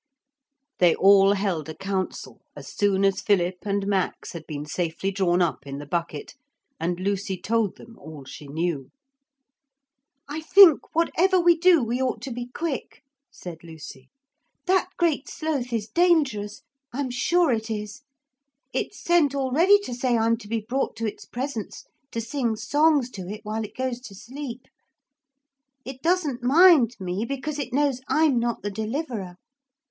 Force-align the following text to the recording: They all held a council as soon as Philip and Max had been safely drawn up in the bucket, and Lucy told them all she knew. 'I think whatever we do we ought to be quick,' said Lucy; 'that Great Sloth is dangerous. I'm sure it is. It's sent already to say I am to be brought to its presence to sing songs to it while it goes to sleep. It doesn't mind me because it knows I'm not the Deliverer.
They 0.79 0.95
all 0.95 1.33
held 1.33 1.69
a 1.69 1.75
council 1.75 2.41
as 2.55 2.73
soon 2.75 3.05
as 3.05 3.21
Philip 3.21 3.57
and 3.61 3.85
Max 3.85 4.31
had 4.31 4.47
been 4.47 4.65
safely 4.65 5.11
drawn 5.11 5.43
up 5.43 5.67
in 5.67 5.77
the 5.77 5.85
bucket, 5.85 6.33
and 6.79 6.99
Lucy 6.99 7.37
told 7.39 7.75
them 7.75 7.99
all 7.99 8.25
she 8.25 8.47
knew. 8.47 8.89
'I 10.27 10.41
think 10.41 10.95
whatever 10.95 11.39
we 11.39 11.55
do 11.55 11.83
we 11.83 12.01
ought 12.01 12.19
to 12.23 12.31
be 12.31 12.47
quick,' 12.47 13.03
said 13.31 13.63
Lucy; 13.63 14.09
'that 14.65 14.87
Great 14.97 15.29
Sloth 15.29 15.71
is 15.71 15.87
dangerous. 15.87 16.63
I'm 16.91 17.11
sure 17.11 17.51
it 17.53 17.69
is. 17.69 18.01
It's 18.73 18.99
sent 18.99 19.35
already 19.35 19.77
to 19.81 19.93
say 19.93 20.17
I 20.17 20.25
am 20.25 20.35
to 20.37 20.47
be 20.47 20.65
brought 20.67 20.95
to 20.95 21.05
its 21.05 21.25
presence 21.25 21.85
to 22.09 22.19
sing 22.21 22.55
songs 22.55 23.11
to 23.11 23.27
it 23.29 23.41
while 23.43 23.63
it 23.63 23.75
goes 23.77 23.99
to 23.99 24.15
sleep. 24.15 24.65
It 25.85 26.01
doesn't 26.01 26.41
mind 26.41 26.95
me 26.99 27.23
because 27.23 27.59
it 27.59 27.71
knows 27.71 28.01
I'm 28.07 28.39
not 28.39 28.63
the 28.63 28.71
Deliverer. 28.71 29.35